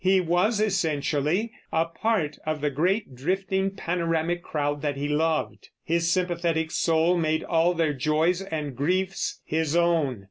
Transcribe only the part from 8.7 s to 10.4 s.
griefs his own.